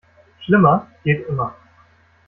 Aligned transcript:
Schlimmer 0.39 0.87
geht 1.03 1.27
immer. 1.29 1.55